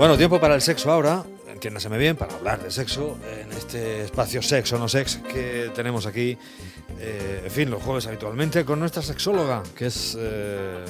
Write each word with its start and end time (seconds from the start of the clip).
Bueno, 0.00 0.16
tiempo 0.16 0.40
para 0.40 0.54
el 0.54 0.62
sexo 0.62 0.90
ahora, 0.90 1.24
entiéndaseme 1.46 1.98
bien, 1.98 2.16
para 2.16 2.34
hablar 2.34 2.58
de 2.62 2.70
sexo 2.70 3.18
en 3.38 3.52
este 3.52 4.04
espacio 4.04 4.40
sexo 4.40 4.78
no 4.78 4.88
sex 4.88 5.18
que 5.30 5.70
tenemos 5.74 6.06
aquí, 6.06 6.38
eh, 6.98 7.42
en 7.44 7.50
fin, 7.50 7.70
los 7.70 7.82
jueves 7.82 8.06
habitualmente 8.06 8.64
con 8.64 8.80
nuestra 8.80 9.02
sexóloga, 9.02 9.62
que 9.76 9.84
es 9.88 10.16
eh, 10.18 10.86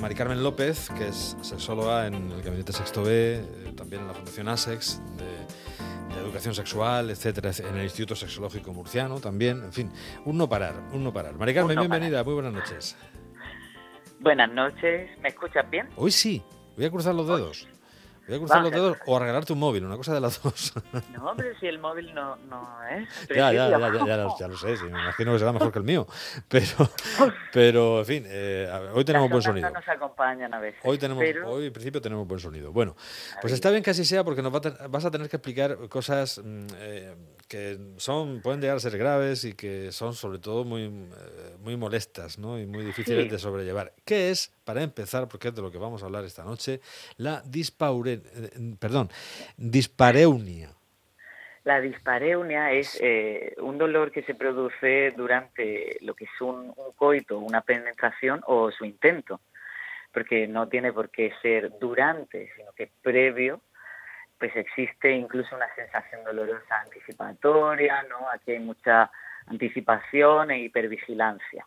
Mari 0.00 0.16
Carmen 0.16 0.42
López, 0.42 0.90
que 0.98 1.06
es 1.06 1.36
sexóloga 1.42 2.08
en 2.08 2.14
el 2.14 2.42
Gabinete 2.42 2.72
Sexto 2.72 3.04
B, 3.04 3.36
eh, 3.36 3.72
también 3.76 4.02
en 4.02 4.08
la 4.08 4.14
Fundación 4.14 4.48
ASEX, 4.48 5.00
de, 5.16 6.16
de 6.16 6.20
Educación 6.20 6.52
Sexual, 6.52 7.08
etcétera, 7.10 7.52
en 7.56 7.76
el 7.76 7.84
Instituto 7.84 8.16
Sexológico 8.16 8.72
Murciano 8.72 9.20
también, 9.20 9.62
en 9.62 9.72
fin, 9.72 9.92
un 10.24 10.36
no 10.36 10.48
parar, 10.48 10.74
un 10.92 11.04
no 11.04 11.12
parar. 11.12 11.34
Mari 11.34 11.54
Carmen, 11.54 11.76
no 11.76 11.82
bienvenida, 11.82 12.24
parar. 12.24 12.24
muy 12.24 12.34
buenas 12.34 12.52
noches. 12.52 12.96
Buenas 14.18 14.50
noches, 14.50 15.08
¿me 15.20 15.28
escuchas 15.28 15.70
bien? 15.70 15.88
Hoy 15.94 16.10
sí, 16.10 16.42
voy 16.76 16.86
a 16.86 16.90
cruzar 16.90 17.14
los 17.14 17.28
dedos. 17.28 17.68
Voy 18.30 18.36
a 18.36 18.38
cruzar 18.38 18.62
los 18.62 18.70
dedos 18.70 18.96
o 19.06 19.18
regalarte 19.18 19.52
un 19.52 19.58
móvil, 19.58 19.84
una 19.84 19.96
cosa 19.96 20.14
de 20.14 20.20
las 20.20 20.40
dos. 20.40 20.72
No, 21.12 21.30
hombre, 21.30 21.52
si 21.58 21.66
el 21.66 21.78
móvil 21.80 22.14
no, 22.14 22.36
no 22.48 22.78
es. 22.88 23.08
Ya, 23.28 23.52
ya, 23.52 23.68
ya, 23.68 23.78
ya, 23.78 24.06
ya, 24.06 24.16
lo- 24.16 24.38
ya 24.38 24.46
lo 24.48 24.56
sé, 24.56 24.76
sí, 24.76 24.84
me 24.84 24.90
imagino 25.02 25.32
que 25.32 25.38
será 25.40 25.52
mejor 25.52 25.72
que 25.72 25.78
el 25.80 25.84
mío. 25.84 26.06
Pero, 26.48 26.66
pero 27.52 27.98
en 28.00 28.06
fin, 28.06 28.24
eh, 28.28 28.68
ver, 28.70 28.90
hoy 28.94 29.04
tenemos 29.04 29.26
Las 29.28 29.32
buen 29.32 29.42
sonido. 29.42 29.68
No 29.68 29.74
nos 29.80 29.88
acompañan 29.88 30.54
a 30.54 30.60
veces. 30.60 30.80
Hoy 30.84 30.96
tenemos, 30.98 31.22
pero 31.24 31.50
hoy 31.50 31.66
en 31.66 31.72
principio 31.72 32.00
tenemos 32.00 32.26
buen 32.28 32.40
sonido. 32.40 32.72
Bueno, 32.72 32.94
pues 33.40 33.52
está 33.52 33.70
bien 33.70 33.82
que 33.82 33.90
así 33.90 34.04
sea 34.04 34.22
porque 34.22 34.42
nos 34.42 34.54
va 34.54 34.58
a 34.58 34.60
ten- 34.60 34.76
vas 34.90 35.04
a 35.04 35.10
tener 35.10 35.28
que 35.28 35.36
explicar 35.36 35.76
cosas 35.88 36.40
mm, 36.44 36.66
eh, 36.76 37.14
que 37.50 37.78
son 37.96 38.40
pueden 38.42 38.60
llegar 38.60 38.76
a 38.76 38.80
ser 38.80 38.96
graves 38.96 39.44
y 39.44 39.54
que 39.54 39.90
son 39.90 40.14
sobre 40.14 40.38
todo 40.38 40.64
muy 40.64 40.84
eh, 40.84 41.56
muy 41.58 41.76
molestas, 41.76 42.38
¿no? 42.38 42.58
Y 42.60 42.64
muy 42.64 42.84
difíciles 42.84 43.24
Sí. 43.24 43.28
de 43.30 43.38
sobrellevar. 43.38 43.92
¿Qué 44.04 44.30
es, 44.30 44.54
para 44.64 44.82
empezar, 44.82 45.26
porque 45.28 45.48
es 45.48 45.54
de 45.56 45.60
lo 45.60 45.72
que 45.72 45.78
vamos 45.78 46.02
a 46.02 46.06
hablar 46.06 46.24
esta 46.24 46.44
noche, 46.44 46.80
la 47.16 47.42
dispaure, 47.44 48.12
eh, 48.34 48.74
perdón, 48.78 49.10
dispareunia? 49.56 50.70
la 51.64 51.78
dispareunia 51.80 52.72
es 52.72 52.98
eh, 53.02 53.54
un 53.58 53.76
dolor 53.76 54.10
que 54.10 54.22
se 54.22 54.34
produce 54.34 55.12
durante 55.14 55.98
lo 56.00 56.14
que 56.14 56.24
es 56.24 56.40
un, 56.40 56.72
un 56.74 56.92
coito, 56.96 57.38
una 57.38 57.60
penetración 57.60 58.40
o 58.46 58.70
su 58.70 58.84
intento. 58.86 59.40
Porque 60.12 60.48
no 60.48 60.68
tiene 60.68 60.92
por 60.92 61.10
qué 61.10 61.32
ser 61.42 61.70
durante, 61.78 62.50
sino 62.56 62.72
que 62.72 62.90
previo, 63.02 63.60
pues 64.40 64.56
existe 64.56 65.12
incluso 65.12 65.54
una 65.54 65.72
sensación 65.76 66.24
dolorosa 66.24 66.80
anticipatoria, 66.84 68.02
¿no? 68.08 68.26
Aquí 68.34 68.52
hay 68.52 68.58
mucha 68.58 69.08
anticipación 69.46 70.50
e 70.50 70.60
hipervigilancia. 70.64 71.66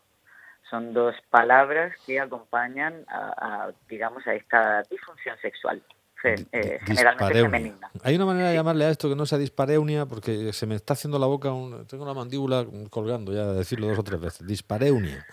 Son 0.70 0.92
dos 0.94 1.16
palabras 1.30 1.94
que 2.06 2.20
acompañan 2.20 3.06
a, 3.08 3.66
a, 3.68 3.72
digamos, 3.88 4.26
a 4.26 4.34
esta 4.34 4.82
disfunción 4.90 5.38
sexual, 5.40 5.84
eh, 6.24 6.80
generalmente 6.86 7.42
femenina. 7.42 7.92
Hay 8.04 8.16
una 8.16 8.26
manera 8.26 8.50
de 8.50 8.56
llamarle 8.56 8.86
a 8.86 8.90
esto 8.90 9.08
que 9.10 9.16
no 9.16 9.26
sea 9.28 9.38
dispareunia 9.38 10.06
porque 10.08 10.52
se 10.52 10.66
me 10.66 10.74
está 10.76 10.94
haciendo 10.94 11.20
la 11.20 11.28
boca, 11.28 11.52
un- 11.52 11.86
tengo 11.86 12.06
la 12.06 12.14
mandíbula 12.16 12.66
colgando 12.90 13.32
ya 13.34 13.46
de 13.46 13.54
decirlo 13.56 13.88
dos 13.88 14.00
o 14.00 14.04
tres 14.04 14.20
veces. 14.20 14.48
Dispareunia, 14.48 15.24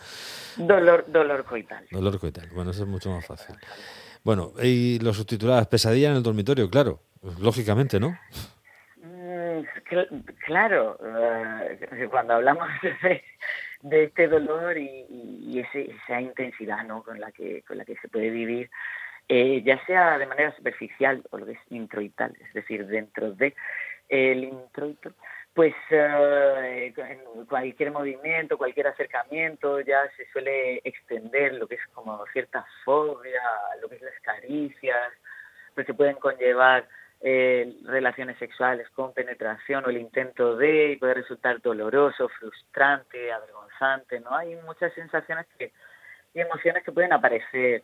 Dolor, 0.56 1.04
dolor 1.08 1.44
coital. 1.44 1.86
dolor 1.90 2.18
coital. 2.20 2.48
Bueno, 2.52 2.72
eso 2.72 2.82
es 2.82 2.88
mucho 2.88 3.08
más 3.10 3.24
fácil. 3.24 3.56
Bueno, 4.22 4.52
y 4.62 4.98
lo 4.98 5.14
subtitulabas 5.14 5.68
pesadilla 5.68 6.10
en 6.10 6.16
el 6.16 6.22
dormitorio, 6.22 6.68
claro, 6.68 7.00
lógicamente, 7.40 7.98
¿no? 8.00 8.18
Mm, 8.96 9.64
cl- 9.88 10.24
claro, 10.44 10.98
eh, 11.02 12.08
cuando 12.10 12.34
hablamos 12.34 12.68
de, 13.82 14.04
este 14.04 14.28
dolor 14.28 14.76
y, 14.76 15.58
ese- 15.60 15.90
esa 16.04 16.20
intensidad 16.20 16.84
¿no? 16.84 17.02
con, 17.02 17.18
la 17.20 17.32
que, 17.32 17.62
con 17.62 17.78
la 17.78 17.84
que 17.84 17.96
se 17.96 18.08
puede 18.08 18.30
vivir, 18.30 18.70
eh, 19.28 19.62
ya 19.62 19.84
sea 19.86 20.18
de 20.18 20.26
manera 20.26 20.54
superficial 20.56 21.22
o 21.30 21.38
lo 21.38 21.46
que 21.46 21.52
es 21.52 21.60
introital, 21.70 22.34
es 22.40 22.52
decir, 22.52 22.86
dentro 22.86 23.32
de 23.32 23.54
el 24.08 24.44
introito, 24.44 25.12
pues 25.54 25.74
eh, 25.90 26.92
en 26.96 27.46
cualquier 27.46 27.92
movimiento, 27.92 28.58
cualquier 28.58 28.88
acercamiento 28.88 29.80
ya 29.80 30.00
se 30.16 30.26
suele 30.32 30.80
extender 30.84 31.54
lo 31.54 31.66
que 31.68 31.76
es 31.76 31.86
como 31.92 32.24
cierta 32.32 32.66
fobia, 32.84 33.40
lo 33.80 33.88
que 33.88 33.96
es 33.96 34.02
las 34.02 34.18
caricias, 34.20 35.12
pues 35.74 35.86
se 35.86 35.94
pueden 35.94 36.16
conllevar 36.16 36.88
eh, 37.22 37.76
relaciones 37.84 38.38
sexuales 38.38 38.88
con 38.94 39.12
penetración 39.12 39.84
o 39.84 39.90
el 39.90 39.98
intento 39.98 40.56
de 40.56 40.92
y 40.92 40.96
puede 40.96 41.12
resultar 41.12 41.60
doloroso, 41.60 42.30
frustrante, 42.30 43.30
avergonzante, 43.30 44.20
¿no? 44.20 44.34
Hay 44.34 44.56
muchas 44.64 44.94
sensaciones 44.94 45.46
que, 45.58 45.70
y 46.32 46.40
emociones 46.40 46.82
que 46.82 46.92
pueden 46.92 47.12
aparecer 47.12 47.82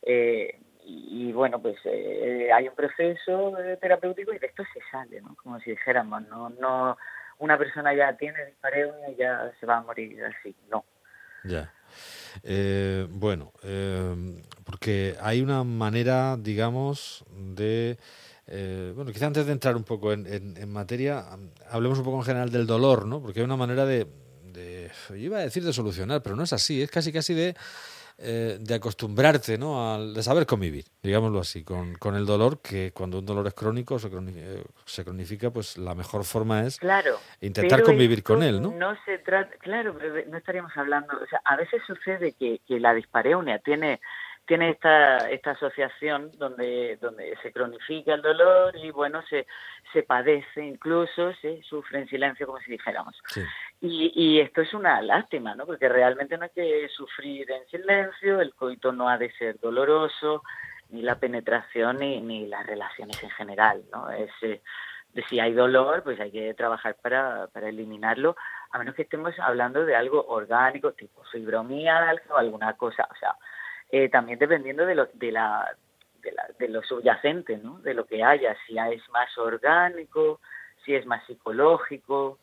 eh, 0.00 0.58
y, 0.86 1.30
bueno, 1.32 1.60
pues 1.60 1.76
eh, 1.84 2.48
hay 2.50 2.66
un 2.66 2.74
proceso 2.74 3.52
terapéutico 3.78 4.32
y 4.32 4.38
de 4.38 4.46
esto 4.46 4.64
se 4.72 4.80
sale, 4.90 5.20
¿no? 5.20 5.36
Como 5.42 5.60
si 5.60 5.72
dijéramos, 5.72 6.26
no, 6.28 6.48
no, 6.48 6.96
una 7.40 7.58
persona 7.58 7.92
ya 7.92 8.16
tiene 8.16 8.46
dispareunia 8.46 9.10
y 9.10 9.16
ya 9.16 9.52
se 9.60 9.66
va 9.66 9.76
a 9.76 9.82
morir 9.82 10.24
así, 10.24 10.56
no. 10.70 10.86
Ya. 11.44 11.70
Bueno, 13.10 13.52
eh, 13.64 14.42
porque 14.64 15.14
hay 15.20 15.42
una 15.42 15.62
manera, 15.62 16.38
digamos, 16.38 17.22
de... 17.36 17.98
eh, 18.48 18.92
bueno, 18.96 19.12
quizá 19.12 19.26
antes 19.26 19.46
de 19.46 19.52
entrar 19.52 19.76
un 19.76 19.84
poco 19.84 20.12
en, 20.12 20.26
en- 20.26 20.56
en 20.56 20.72
materia, 20.72 21.24
hablemos 21.70 21.98
un 21.98 22.04
poco 22.04 22.18
en 22.18 22.24
general 22.24 22.50
del 22.50 22.66
dolor, 22.66 23.06
¿no? 23.06 23.20
Porque 23.20 23.40
hay 23.40 23.44
una 23.44 23.56
manera 23.56 23.84
de, 23.84 24.06
de- 24.44 24.90
yo 25.10 25.16
iba 25.16 25.38
a 25.38 25.42
decir 25.42 25.62
de 25.64 25.72
solucionar, 25.72 26.22
pero 26.22 26.34
no 26.36 26.42
es 26.44 26.52
así, 26.52 26.80
es 26.82 26.90
casi 26.90 27.12
casi 27.12 27.34
de, 27.34 27.54
eh, 28.20 28.56
de 28.60 28.74
acostumbrarte, 28.74 29.58
¿no? 29.58 29.94
Al, 29.94 30.14
de 30.14 30.22
saber 30.22 30.44
convivir, 30.46 30.86
digámoslo 31.02 31.38
así, 31.40 31.62
con, 31.62 31.94
con 31.96 32.16
el 32.16 32.26
dolor, 32.26 32.60
que 32.60 32.90
cuando 32.92 33.18
un 33.20 33.26
dolor 33.26 33.46
es 33.46 33.54
crónico, 33.54 33.98
se, 33.98 34.10
croni- 34.10 34.32
eh, 34.34 34.64
se 34.86 35.04
cronifica, 35.04 35.50
pues 35.50 35.76
la 35.78 35.94
mejor 35.94 36.24
forma 36.24 36.64
es 36.66 36.78
Claro. 36.78 37.18
intentar 37.40 37.82
convivir 37.82 38.22
con 38.22 38.42
él, 38.42 38.60
¿no? 38.60 38.72
No 38.72 38.96
se 39.04 39.18
trata, 39.18 39.54
claro, 39.58 39.94
pero 39.98 40.14
no 40.28 40.36
estaríamos 40.38 40.72
hablando, 40.76 41.12
o 41.16 41.26
sea, 41.28 41.40
a 41.44 41.56
veces 41.56 41.80
sucede 41.86 42.32
que, 42.32 42.60
que 42.66 42.80
la 42.80 42.94
dispareunia 42.94 43.58
tiene 43.60 44.00
tiene 44.48 44.70
esta 44.70 45.30
esta 45.30 45.52
asociación 45.52 46.32
donde 46.38 46.96
donde 46.96 47.36
se 47.42 47.52
cronifica 47.52 48.14
el 48.14 48.22
dolor 48.22 48.74
y 48.76 48.90
bueno 48.90 49.22
se 49.28 49.46
se 49.92 50.02
padece 50.02 50.64
incluso 50.64 51.32
se 51.34 51.62
sufre 51.62 52.00
en 52.00 52.08
silencio 52.08 52.46
como 52.46 52.58
si 52.60 52.72
dijéramos. 52.72 53.14
Sí. 53.26 53.42
y, 53.82 54.12
y 54.14 54.40
esto 54.40 54.62
es 54.62 54.72
una 54.72 55.00
lástima 55.02 55.54
no 55.54 55.66
porque 55.66 55.88
realmente 55.88 56.36
no 56.36 56.44
hay 56.44 56.50
que 56.50 56.88
sufrir 56.88 57.48
en 57.50 57.66
silencio 57.68 58.40
el 58.40 58.54
coito 58.54 58.90
no 58.90 59.08
ha 59.08 59.18
de 59.18 59.30
ser 59.32 59.60
doloroso 59.60 60.42
ni 60.88 61.02
la 61.02 61.20
penetración 61.20 61.98
ni, 61.98 62.20
ni 62.22 62.46
las 62.46 62.66
relaciones 62.66 63.22
en 63.22 63.30
general 63.30 63.84
no 63.92 64.10
es 64.10 64.30
eh, 64.42 64.62
si 65.28 65.40
hay 65.40 65.52
dolor, 65.52 66.02
pues 66.04 66.20
hay 66.20 66.30
que 66.30 66.54
trabajar 66.54 66.94
para, 67.02 67.48
para 67.48 67.68
eliminarlo, 67.68 68.36
a 68.70 68.78
menos 68.78 68.94
que 68.94 69.02
estemos 69.02 69.34
hablando 69.40 69.84
de 69.84 69.96
algo 69.96 70.24
orgánico, 70.28 70.92
tipo 70.92 71.24
fibromialgia 71.24 72.32
o 72.32 72.36
alguna 72.36 72.76
cosa, 72.76 73.08
o 73.10 73.16
sea, 73.16 73.34
eh, 73.90 74.08
también 74.08 74.38
dependiendo 74.38 74.84
de 74.86 74.94
lo, 74.94 75.06
de, 75.14 75.32
la, 75.32 75.66
de, 76.22 76.32
la- 76.32 76.48
de 76.58 76.68
lo 76.68 76.82
subyacente, 76.82 77.56
¿no? 77.58 77.78
De 77.80 77.94
lo 77.94 78.06
que 78.06 78.22
haya, 78.22 78.56
si 78.66 78.76
es 78.78 79.08
más 79.10 79.36
orgánico, 79.38 80.40
si 80.84 80.94
es 80.94 81.06
más 81.06 81.24
psicológico, 81.26 82.38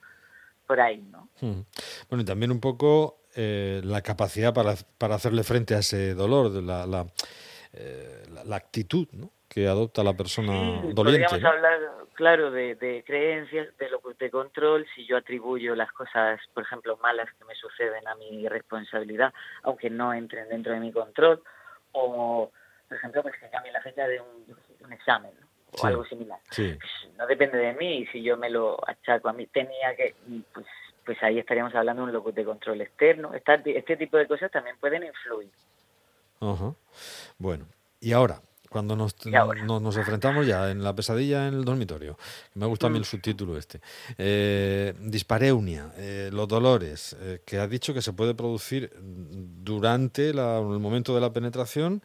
por 0.67 0.79
ahí, 0.79 0.97
¿no? 1.11 1.29
Mm. 1.41 1.61
Bueno, 2.09 2.22
y 2.23 2.25
también 2.25 2.51
un 2.51 2.59
poco 2.59 3.19
eh, 3.35 3.81
la 3.84 4.01
capacidad 4.01 4.53
para, 4.53 4.73
para 4.97 5.16
hacerle 5.16 5.44
frente 5.44 5.75
a 5.75 5.79
ese 5.79 6.13
dolor, 6.16 6.51
de 6.51 6.61
la, 6.61 6.85
la, 6.88 7.05
eh, 7.73 8.23
la- 8.34 8.44
la 8.44 8.55
actitud 8.55 9.07
¿no? 9.11 9.29
que 9.47 9.67
adopta 9.67 10.03
la 10.03 10.13
persona 10.13 10.81
Sí, 10.81 10.94
doliente. 10.94 10.95
podríamos 10.95 11.41
¿no? 11.41 11.50
hablar, 11.50 11.79
claro, 12.15 12.49
de, 12.51 12.75
de 12.75 13.03
creencias, 13.05 13.77
de 13.77 13.89
lo 13.89 14.01
de 14.17 14.31
control, 14.31 14.87
si 14.95 15.05
yo 15.05 15.17
atribuyo 15.17 15.75
las 15.75 15.91
cosas, 15.91 16.40
por 16.53 16.63
ejemplo, 16.63 16.97
malas 16.97 17.29
que 17.37 17.45
me 17.45 17.53
suceden 17.55 18.07
a 18.07 18.16
mi 18.16 18.47
responsabilidad, 18.47 19.34
aunque 19.63 19.90
no 19.90 20.13
entren 20.13 20.49
dentro 20.49 20.73
de 20.73 20.79
mi 20.79 20.91
control, 20.91 21.43
o, 21.91 22.51
por 22.87 22.97
ejemplo, 22.97 23.22
pues 23.22 23.35
que 23.40 23.49
cambie 23.49 23.72
la 23.72 23.81
fecha 23.81 24.07
de 24.07 24.19
un, 24.22 24.57
un 24.85 24.93
examen, 24.93 25.31
¿no? 25.40 25.45
o 25.73 25.78
Sí. 25.78 25.87
algo 25.87 26.05
similar. 26.05 26.40
Sí, 26.49 26.78
Pues 26.79 27.13
no 27.17 27.28
depende 27.28 27.57
de 27.57 27.73
mí, 27.73 27.97
y 27.99 28.07
si 28.07 28.23
yo 28.23 28.37
me 28.37 28.49
lo 28.49 28.78
achaco 28.90 29.29
a 29.29 29.34
mí, 29.34 29.45
tenía 29.47 29.95
que, 29.95 30.16
pues, 30.53 30.66
pues 31.05 31.22
ahí 31.22 31.37
estaríamos 31.37 31.75
hablando 31.75 32.01
de 32.01 32.07
un 32.07 32.13
locus 32.13 32.34
de 32.34 32.45
control 32.45 32.81
externo. 32.81 33.34
Esta- 33.34 33.55
este 33.63 33.95
tipo 33.97 34.17
de 34.17 34.25
cosas 34.28 34.49
también 34.51 34.78
pueden 34.79 35.03
influir. 35.03 35.51
Bueno, 37.37 37.66
y 37.99 38.13
ahora, 38.13 38.40
cuando 38.75 38.97
nos, 38.97 39.16
nos, 39.63 39.81
nos 39.81 39.95
enfrentamos 39.95 40.45
ya 40.45 40.69
en 40.69 40.83
la 40.83 40.93
pesadilla 40.93 41.47
en 41.47 41.53
el 41.53 41.63
dormitorio, 41.63 42.17
me 42.55 42.66
ha 42.66 42.67
gustado 42.67 42.87
a 42.87 42.91
mí 42.91 42.99
Mm. 42.99 43.03
el 43.03 43.05
subtítulo 43.05 43.57
este, 43.57 43.79
eh, 44.17 44.93
dispareunia, 44.99 45.93
eh, 45.95 46.29
los 46.33 46.45
dolores, 46.45 47.16
eh, 47.22 47.39
que 47.45 47.57
ha 47.57 47.67
dicho 47.69 47.93
que 47.93 48.01
se 48.01 48.11
puede 48.11 48.35
producir 48.35 48.91
durante 49.01 50.33
la- 50.33 50.57
el 50.59 50.79
momento 50.79 51.16
de 51.16 51.22
la 51.22 51.31
penetración. 51.31 52.03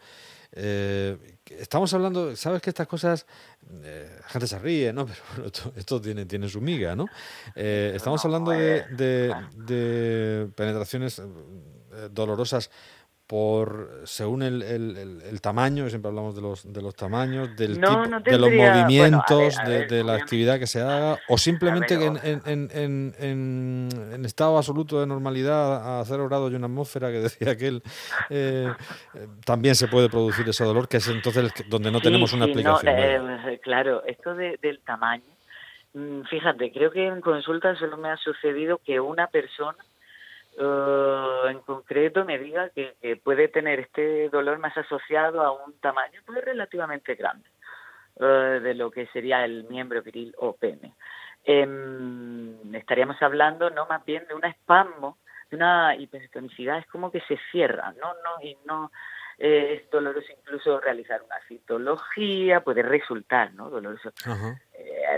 estamos 0.52 1.92
hablando, 1.94 2.34
sabes 2.36 2.60
que 2.62 2.70
estas 2.70 2.86
cosas, 2.86 3.26
la 4.22 4.28
gente 4.28 4.46
se 4.46 4.58
ríe, 4.60 4.92
¿no? 4.92 5.06
Pero 5.34 5.46
esto, 5.46 5.72
esto 5.76 6.00
tiene, 6.00 6.24
tiene 6.26 6.48
su 6.48 6.60
miga, 6.60 6.94
¿no? 6.94 7.06
Estamos 7.56 8.24
hablando 8.24 8.52
de, 8.52 8.84
de- 8.96 9.34
de 9.56 10.48
penetraciones 10.54 11.20
dolorosas 12.12 12.70
por 13.30 14.00
según 14.06 14.42
el, 14.42 14.60
el, 14.60 15.22
el, 15.22 15.40
tamaño, 15.40 15.88
siempre 15.88 16.08
hablamos 16.08 16.34
de 16.34 16.42
los, 16.42 16.72
de 16.72 16.82
los 16.82 16.96
tamaños, 16.96 17.54
del 17.54 17.74
tipo, 17.74 18.02
de 18.24 18.38
los 18.38 18.50
movimientos, 18.50 19.54
de, 19.64 20.02
la 20.02 20.14
actividad 20.14 20.58
que 20.58 20.66
se 20.66 20.80
haga, 20.80 21.16
o 21.28 21.38
simplemente 21.38 21.94
en, 21.94 22.18
en, 22.24 22.68
en, 22.74 23.14
en, 23.20 24.24
estado 24.24 24.56
absoluto 24.56 24.98
de 24.98 25.06
normalidad 25.06 26.00
a 26.00 26.04
cero 26.06 26.26
grados 26.26 26.50
y 26.50 26.56
una 26.56 26.66
atmósfera 26.66 27.12
que 27.12 27.20
decía 27.28 27.56
que 27.56 27.68
él, 27.68 27.82
eh, 28.30 28.66
también 29.44 29.76
se 29.76 29.86
puede 29.86 30.08
producir 30.08 30.48
ese 30.48 30.64
dolor, 30.64 30.88
que 30.88 30.96
es 30.96 31.06
entonces 31.06 31.52
donde 31.68 31.92
no 31.92 32.00
tenemos 32.00 32.32
una 32.32 32.46
explicación. 32.46 32.92
Eh, 32.98 33.60
claro, 33.62 34.02
esto 34.06 34.34
del 34.34 34.80
tamaño, 34.84 35.22
mm, 35.94 36.22
fíjate, 36.22 36.72
creo 36.72 36.90
que 36.90 37.06
en 37.06 37.20
consulta 37.20 37.76
solo 37.76 37.96
me 37.96 38.10
ha 38.10 38.16
sucedido 38.16 38.80
que 38.84 38.98
una 38.98 39.28
persona 39.28 39.78
uh, 40.58 41.46
en 41.48 41.60
concreto 41.60 42.24
me 42.24 42.38
diga 42.38 42.70
que, 42.70 42.94
puede 43.22 43.48
tener 43.48 43.80
este 43.80 44.28
dolor 44.28 44.58
más 44.58 44.76
asociado 44.76 45.42
a 45.42 45.52
un 45.52 45.78
tamaño 45.80 46.20
pues, 46.26 46.44
relativamente 46.44 47.14
grande 47.14 47.48
uh, 48.16 48.60
de 48.60 48.74
lo 48.74 48.90
que 48.90 49.06
sería 49.08 49.44
el 49.44 49.64
miembro 49.64 50.02
viril 50.02 50.34
o 50.38 50.54
pene. 50.54 50.94
Em, 51.44 52.74
estaríamos 52.74 53.20
hablando 53.22 53.70
no 53.70 53.86
más 53.86 54.04
bien 54.04 54.26
de 54.28 54.34
un 54.34 54.44
espasmo, 54.44 55.18
de 55.50 55.56
una 55.56 55.96
hipertonicidad, 55.96 56.78
es 56.78 56.86
como 56.86 57.10
que 57.10 57.20
se 57.22 57.38
cierra, 57.50 57.92
no, 58.00 58.12
no, 58.14 58.42
y 58.42 58.56
no 58.66 58.90
eh, 59.42 59.80
es 59.80 59.90
doloroso 59.90 60.26
incluso 60.38 60.78
realizar 60.80 61.22
una 61.22 61.40
citología, 61.48 62.60
puede 62.60 62.82
resultar 62.82 63.54
¿no? 63.54 63.70
doloroso. 63.70 64.12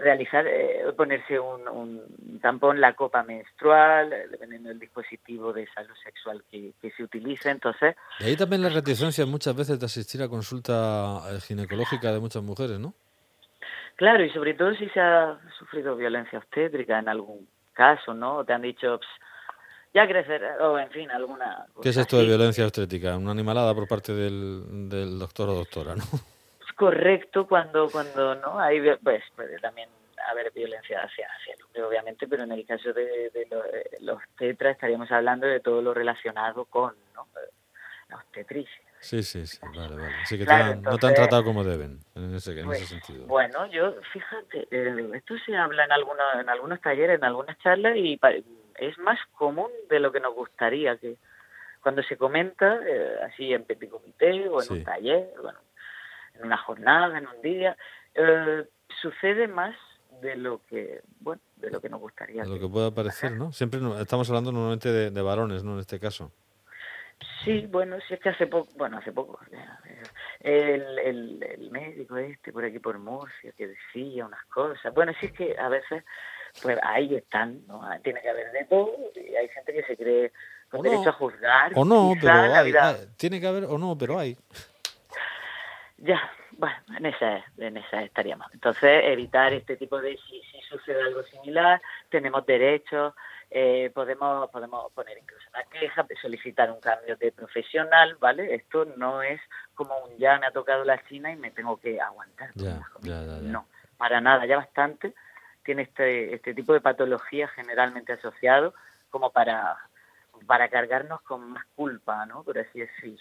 Realizar, 0.03 0.47
eh, 0.47 0.85
ponerse 0.97 1.39
un, 1.39 2.01
tampón, 2.41 2.81
la 2.81 2.95
copa 2.95 3.23
menstrual, 3.23 4.11
dependiendo 4.31 4.69
del 4.69 4.81
dispositivo 4.81 5.53
de 5.53 5.67
salud 5.69 5.95
sexual 6.03 6.43
que, 6.51 6.73
se 6.81 7.03
utilice. 7.03 7.51
Entonces, 7.51 7.95
y 8.21 8.25
ahí 8.25 8.37
también 8.37 8.63
la 8.63 8.69
reticencia 8.69 9.25
muchas 9.27 9.55
veces 9.55 9.79
de 9.79 9.87
asistir 9.87 10.23
a 10.23 10.29
consulta 10.29 11.21
ginecológica 11.47 12.13
de 12.13 12.21
muchas 12.21 12.43
mujeres, 12.43 12.79
¿no? 12.79 12.95
Claro, 13.97 14.25
y 14.25 14.31
sobre 14.31 14.55
todo 14.55 14.75
si 14.75 14.89
se 14.89 15.01
ha 15.01 15.39
sufrido 15.59 15.95
violencia 15.97 16.39
obstétrica 16.39 16.99
en 16.99 17.09
algún 17.09 17.47
caso, 17.73 18.13
¿no? 18.13 18.45
Te 18.45 18.53
han 18.53 18.63
dicho, 18.63 18.99
ya 19.95 20.09
crecer, 20.09 20.43
o 20.61 20.79
en 20.79 20.91
fin, 20.91 21.11
alguna... 21.11 21.67
¿Qué 21.81 21.91
es 21.91 21.97
esto 21.97 22.19
de 22.19 22.27
violencia 22.27 22.65
obstétrica? 22.65 23.17
Una 23.17 23.31
animalada 23.31 23.75
por 23.75 23.87
parte 23.87 24.13
del, 24.13 24.89
del 24.89 25.19
doctor 25.19 25.51
o 25.51 25.55
doctora, 25.55 25.95
¿no? 25.95 26.05
Correcto 26.75 27.47
cuando, 27.47 27.89
cuando 27.91 28.35
no 28.37 28.59
hay, 28.59 28.81
pues 29.03 29.23
puede 29.35 29.59
también 29.59 29.89
haber 30.31 30.53
violencia 30.53 31.03
hacia, 31.03 31.29
hacia 31.29 31.55
el 31.55 31.63
hombre, 31.63 31.83
obviamente, 31.83 32.27
pero 32.29 32.45
en 32.45 32.53
el 32.53 32.67
caso 32.67 32.93
de, 32.93 33.31
los 34.01 34.21
tetras 34.39 34.75
estaríamos 34.75 35.11
hablando 35.11 35.47
de 35.47 35.61
todo 35.61 35.83
lo 35.83 35.95
relacionado 35.95 36.65
con 36.67 36.95
¿no? 37.15 37.29
la 38.09 38.17
obstetricia. 38.17 38.83
Sí, 39.01 39.23
sí, 39.25 39.47
sí, 39.47 39.59
vale, 39.75 39.97
vale. 39.97 40.15
Así 40.23 40.39
que 40.39 40.45
no 40.45 40.97
te 40.97 41.07
han 41.09 41.15
tratado 41.15 41.43
como 41.43 41.65
deben, 41.65 41.99
en 42.15 42.35
ese, 42.37 42.53
en 42.53 42.59
ese 42.59 42.67
pues, 42.67 42.89
sentido. 42.89 43.27
Bueno, 43.27 43.67
yo, 43.67 43.95
fíjate, 44.13 44.69
eh, 44.71 45.11
esto 45.15 45.35
se 45.45 45.57
habla 45.57 45.85
en 45.85 45.93
algunos, 45.93 46.25
en 46.41 46.49
algunos 46.49 46.81
talleres, 46.81 47.19
en 47.19 47.25
algunas 47.25 47.59
charlas, 47.59 47.97
y 47.97 48.19
es 48.77 48.99
más 48.99 49.19
común 49.33 49.71
de 49.91 49.99
lo 49.99 50.13
que 50.13 50.21
nos 50.21 50.35
gustaría 50.35 50.97
que 50.99 51.17
cuando 51.83 52.03
se 52.05 52.17
comenta 52.17 52.79
eh, 52.87 53.17
así 53.25 53.53
en 53.53 53.65
petit 53.65 53.91
comité 53.91 54.49
o 54.49 54.63
en 54.63 54.73
un 54.73 54.85
taller, 54.85 55.35
bueno, 55.43 55.59
en 56.35 56.47
una 56.47 56.59
jornada, 56.59 57.19
en 57.19 57.27
un 57.27 57.43
día, 57.43 57.77
eh, 58.15 58.65
sucede 59.01 59.49
más 59.49 59.75
de 60.21 60.37
lo 60.37 60.61
que 60.67 61.01
bueno 61.21 61.41
de 61.57 61.71
lo 61.71 61.81
que 61.81 61.89
nos 61.89 62.01
gustaría. 62.01 62.43
De 62.43 62.49
lo 62.49 62.61
que 62.61 62.69
pueda 62.69 62.91
parecer, 62.91 63.33
¿no? 63.33 63.53
Siempre 63.53 63.81
estamos 64.01 64.29
hablando 64.29 64.53
normalmente 64.53 64.91
de, 64.91 65.11
de 65.11 65.23
varones, 65.23 65.65
¿no? 65.65 65.75
En 65.75 65.81
este 65.81 65.99
caso. 65.99 66.33
Sí, 67.45 67.67
bueno, 67.71 67.97
sí 68.07 68.15
es 68.15 68.21
que 68.21 68.31
hace 68.31 68.47
poco, 68.47 68.69
bueno, 68.77 68.99
hace 68.99 69.13
poco, 69.13 69.39
el, 70.41 70.99
el, 70.99 71.43
el 71.43 71.71
médico 71.71 72.17
este 72.17 72.53
por 72.53 72.65
aquí 72.65 72.81
por 72.81 72.99
Murcia 72.99 73.53
que 73.57 73.69
decía 73.69 74.27
unas 74.27 74.45
cosas, 74.47 74.93
bueno, 74.93 75.13
sí 75.21 75.27
es 75.27 75.33
que 75.33 75.57
a 75.57 75.69
veces 75.69 76.05
pues 76.61 76.79
ahí 76.83 77.15
están, 77.15 77.65
¿no? 77.67 77.83
Tiene 78.03 78.21
que 78.21 78.29
haber 78.29 78.53
de 78.53 78.65
todo 78.67 78.93
y 79.15 79.35
hay 79.35 79.49
gente 79.49 79.73
que 79.73 79.83
se 79.85 79.97
cree 79.97 80.33
con 80.69 80.83
derecho 80.83 81.11
a 81.11 81.13
juzgar. 81.13 81.73
O 81.75 81.85
no, 81.85 82.13
pero 82.21 82.33
hay, 82.33 82.73
tiene 83.17 83.41
que 83.41 83.47
haber 83.47 83.65
o 83.65 83.79
no, 83.79 83.97
pero 83.97 84.19
hay. 84.19 84.37
Ya, 86.05 86.21
bueno, 86.59 86.75
en 86.99 87.07
esa, 87.07 87.45
en 87.59 87.77
esa 87.77 88.03
estaríamos. 88.03 88.53
Entonces, 88.53 89.05
evitar 89.05 89.53
este 89.53 89.77
tipo 89.77 90.01
de, 90.01 90.19
si, 90.29 90.43
si 90.43 90.61
sucede 90.63 91.01
algo 91.01 91.23
similar, 91.23 91.81
tenemos 92.09 92.45
derechos, 92.45 93.15
eh, 93.49 93.89
podemos, 93.95 94.51
podemos 94.51 94.91
poner 94.93 95.17
incluso 95.17 95.45
una 95.55 95.63
queja, 95.65 96.05
solicitar 96.21 96.73
un 96.73 96.81
cambio 96.81 97.15
de 97.17 97.31
profesional, 97.31 98.17
¿vale? 98.19 98.53
Esto 98.53 98.85
no 98.97 99.23
es 99.23 99.41
como 99.75 99.97
un 99.99 100.19
ya 100.19 100.41
me 100.41 100.47
ha 100.47 100.51
tocado 100.51 100.85
la 100.85 101.01
China 101.07 101.31
y 101.31 101.37
me 101.37 101.53
tengo 101.53 101.77
que 101.77 102.01
aguantar. 102.01 102.51
no, 103.43 103.67
para 103.97 104.21
nada, 104.21 104.45
ya 104.45 104.57
bastante 104.57 105.15
tiene 105.65 105.83
este, 105.83 106.35
este 106.35 106.53
tipo 106.53 106.73
de 106.73 106.81
patología 106.81 107.47
generalmente 107.47 108.13
asociado 108.13 108.75
como 109.11 109.31
para, 109.31 109.77
para 110.47 110.69
cargarnos 110.69 111.21
con 111.23 111.53
más 111.53 111.65
culpa, 111.77 112.27
¿no? 112.27 112.43
Por 112.43 112.59
así 112.59 112.81
decir. 112.81 113.21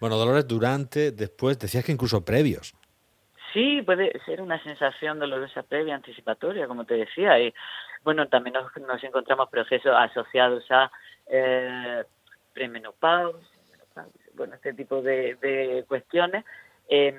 Bueno, 0.00 0.16
dolores 0.16 0.46
durante, 0.46 1.12
después, 1.12 1.58
decías 1.58 1.84
que 1.84 1.92
incluso 1.92 2.24
previos. 2.24 2.74
Sí, 3.52 3.82
puede 3.82 4.18
ser 4.24 4.40
una 4.40 4.62
sensación 4.62 5.18
dolorosa 5.18 5.62
previa, 5.62 5.94
anticipatoria, 5.94 6.66
como 6.66 6.84
te 6.84 6.94
decía. 6.94 7.38
Y 7.38 7.52
bueno, 8.02 8.28
también 8.28 8.54
nos, 8.54 9.04
encontramos 9.04 9.48
procesos 9.50 9.92
asociados 9.94 10.64
a 10.70 10.90
eh, 11.26 12.04
premenopausia, 12.54 13.40
bueno, 14.34 14.54
este 14.54 14.72
tipo 14.72 15.02
de, 15.02 15.34
de 15.36 15.84
cuestiones. 15.86 16.44
Eh, 16.88 17.14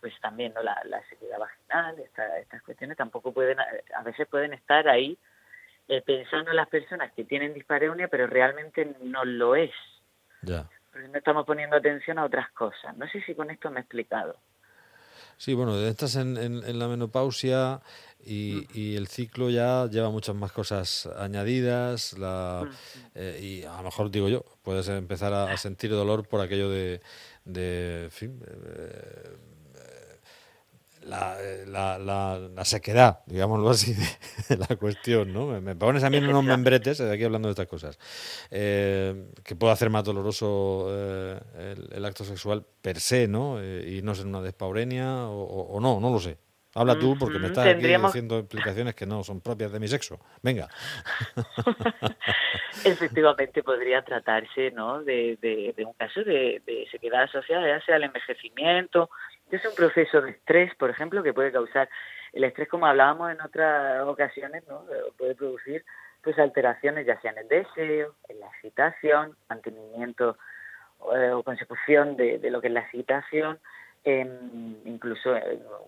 pues 0.00 0.14
también 0.20 0.52
¿no? 0.54 0.62
la, 0.62 0.80
la 0.84 1.02
sequedad 1.08 1.38
vaginal, 1.38 1.98
estas 1.98 2.62
cuestiones 2.62 2.96
tampoco 2.96 3.32
pueden, 3.32 3.58
a 3.60 4.02
veces 4.04 4.26
pueden 4.28 4.52
estar 4.52 4.88
ahí 4.88 5.18
eh, 5.88 6.02
pensando 6.02 6.50
en 6.50 6.56
las 6.56 6.68
personas 6.68 7.12
que 7.12 7.24
tienen 7.24 7.54
dispareunia, 7.54 8.08
pero 8.08 8.26
realmente 8.26 8.94
no 9.02 9.24
lo 9.24 9.56
es. 9.56 9.72
Ya. 10.42 10.68
Porque 10.92 11.08
no 11.08 11.18
estamos 11.18 11.46
poniendo 11.46 11.76
atención 11.76 12.18
a 12.18 12.24
otras 12.24 12.50
cosas. 12.52 12.96
No 12.96 13.06
sé 13.08 13.22
si 13.22 13.34
con 13.34 13.50
esto 13.50 13.70
me 13.70 13.78
he 13.78 13.82
explicado. 13.82 14.36
Sí, 15.38 15.54
bueno, 15.54 15.78
estás 15.78 16.16
en, 16.16 16.36
en, 16.36 16.78
la 16.80 16.88
menopausia 16.88 17.80
y, 18.24 18.66
mm. 18.68 18.76
y, 18.76 18.96
el 18.96 19.06
ciclo 19.06 19.50
ya 19.50 19.86
lleva 19.86 20.10
muchas 20.10 20.34
más 20.34 20.50
cosas 20.50 21.06
añadidas 21.16 22.18
la, 22.18 22.64
mm. 22.66 22.72
eh, 23.14 23.40
y 23.40 23.62
a 23.64 23.76
lo 23.76 23.84
mejor 23.84 24.10
digo 24.10 24.28
yo, 24.28 24.44
puedes 24.62 24.88
empezar 24.88 25.32
a, 25.32 25.56
sentir 25.56 25.90
dolor 25.92 26.26
por 26.26 26.40
aquello 26.40 26.68
de, 26.68 27.00
de 27.44 28.04
en 28.04 28.10
fin, 28.10 28.42
eh, 28.48 29.36
la, 31.02 31.36
la, 31.66 32.38
la, 32.38 32.64
sequedad, 32.64 33.20
digámoslo 33.26 33.70
así, 33.70 33.94
de, 34.48 34.56
la 34.56 34.76
cuestión, 34.76 35.32
¿no? 35.32 35.60
Me, 35.60 35.74
pones 35.74 36.04
a 36.04 36.10
mí 36.10 36.18
unos 36.18 36.44
membretes, 36.44 37.00
aquí 37.00 37.24
hablando 37.24 37.48
de 37.48 37.52
estas 37.52 37.66
cosas, 37.66 37.98
eh, 38.50 39.30
que 39.42 39.56
puede 39.56 39.72
hacer 39.72 39.90
más 39.90 40.04
doloroso 40.04 40.88
eh, 40.90 41.40
el, 41.92 42.04
acto 42.04 42.24
sexual 42.24 42.64
per 42.82 43.00
se, 43.00 43.28
¿no? 43.28 43.60
Eh, 43.60 43.98
y 43.98 44.02
no 44.02 44.14
ser 44.14 44.26
una 44.26 44.40
despaurenia 44.40 45.26
o, 45.28 45.78
no, 45.80 46.00
no 46.00 46.10
lo 46.10 46.20
sé. 46.20 46.38
Habla 46.78 46.98
tú 46.98 47.16
porque 47.18 47.38
me 47.38 47.48
estás 47.48 47.66
aquí 47.66 47.92
haciendo 47.92 48.38
explicaciones 48.38 48.94
que 48.94 49.06
no 49.06 49.22
son 49.24 49.40
propias 49.40 49.72
de 49.72 49.80
mi 49.80 49.88
sexo. 49.88 50.18
Venga. 50.42 50.68
Efectivamente 52.84 53.62
podría 53.62 54.02
tratarse 54.02 54.70
¿no? 54.70 55.02
de, 55.02 55.38
de, 55.40 55.74
de 55.76 55.84
un 55.84 55.92
caso 55.94 56.22
de, 56.22 56.62
de 56.64 56.86
sequedad 56.90 57.24
asociada 57.24 57.66
ya 57.66 57.84
sea 57.84 57.96
al 57.96 58.04
envejecimiento, 58.04 59.10
es 59.50 59.64
un 59.64 59.74
proceso 59.74 60.20
de 60.20 60.32
estrés, 60.32 60.74
por 60.74 60.90
ejemplo, 60.90 61.22
que 61.22 61.32
puede 61.32 61.52
causar 61.52 61.88
el 62.32 62.44
estrés, 62.44 62.68
como 62.68 62.86
hablábamos 62.86 63.30
en 63.32 63.40
otras 63.40 64.06
ocasiones, 64.06 64.62
¿no? 64.68 64.84
Eh, 64.92 65.12
puede 65.16 65.34
producir 65.34 65.84
pues 66.22 66.38
alteraciones 66.38 67.06
ya 67.06 67.18
sea 67.20 67.30
en 67.30 67.38
el 67.38 67.48
deseo, 67.48 68.14
en 68.28 68.40
la 68.40 68.46
excitación, 68.48 69.36
mantenimiento 69.48 70.36
eh, 71.14 71.30
o 71.30 71.42
consecución 71.42 72.16
de, 72.16 72.38
lo 72.50 72.60
que 72.60 72.66
es 72.66 72.72
la 72.72 72.80
excitación, 72.80 73.58
incluso 74.84 75.34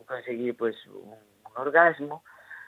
conseguir 0.07 0.57
pues 0.57 0.77
un, 0.87 1.15
orgasmo, 1.57 2.23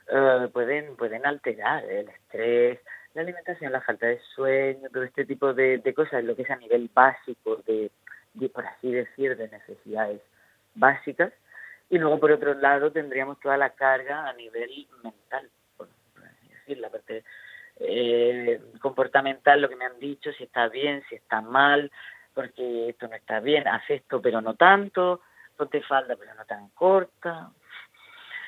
eh, 0.08 0.48
pueden, 0.52 0.96
pueden 0.96 1.24
alterar 1.24 1.84
el 1.84 2.08
estrés, 2.08 2.80
la 3.14 3.22
alimentación, 3.22 3.72
la 3.72 3.80
falta 3.80 4.06
de 4.06 4.20
sueño, 4.34 4.88
todo 4.92 5.02
este 5.02 5.24
tipo 5.24 5.52
de, 5.54 5.80
cosas, 5.94 6.24
lo 6.24 6.34
que 6.34 6.42
es 6.42 6.50
a 6.50 6.56
nivel 6.56 6.90
básico 6.92 7.56
de, 7.66 7.90
por 8.52 8.66
así 8.66 8.90
decir, 8.90 9.36
de 9.36 9.48
necesidades 9.48 10.20
básicas. 10.74 11.32
Y 11.90 11.98
luego 11.98 12.18
por 12.18 12.32
otro 12.32 12.54
lado 12.54 12.90
tendríamos 12.90 13.38
toda 13.40 13.56
la 13.56 13.70
carga 13.70 14.28
a 14.28 14.32
nivel 14.32 14.88
mental, 15.02 15.50
por, 15.76 15.88
decir, 16.50 16.78
la 16.78 16.88
parte 16.88 17.22
eh, 17.80 18.60
comportamental, 18.80 19.60
lo 19.60 19.68
que 19.68 19.76
me 19.76 19.84
han 19.84 19.98
dicho, 19.98 20.32
si 20.32 20.44
está 20.44 20.68
bien, 20.68 21.02
si 21.08 21.16
está 21.16 21.42
mal, 21.42 21.90
porque 22.34 22.88
esto 22.88 23.08
no 23.08 23.14
está 23.14 23.40
bien, 23.40 23.68
haz 23.68 23.82
esto 23.90 24.22
pero 24.22 24.40
no 24.40 24.54
tanto, 24.54 25.20
ponte 25.62 25.80
falda 25.82 26.16
pero 26.16 26.34
no 26.34 26.44
tan 26.44 26.68
corta, 26.70 27.50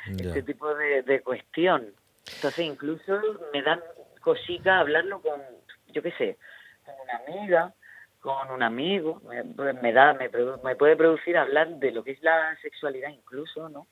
este 0.06 0.42
tipo 0.42 0.74
de, 0.74 1.02
de 1.02 1.20
cuestión. 1.22 1.92
Entonces 2.36 2.64
incluso 2.64 3.20
me 3.52 3.62
dan 3.62 3.80
cositas 4.20 4.80
hablarlo 4.80 5.20
con, 5.20 5.40
yo 5.88 6.02
qué 6.02 6.12
sé, 6.12 6.38
con 6.84 6.94
una 7.02 7.16
amiga, 7.18 7.74
con 8.20 8.50
un 8.50 8.62
amigo, 8.62 9.20
me, 9.28 9.42
me 9.74 9.92
da, 9.92 10.14
me, 10.14 10.30
me, 10.64 10.76
puede 10.76 10.96
producir 10.96 11.36
hablar 11.36 11.68
de 11.68 11.92
lo 11.92 12.02
que 12.02 12.12
es 12.12 12.22
la 12.22 12.56
sexualidad 12.62 13.10
incluso, 13.10 13.68
¿no? 13.68 13.86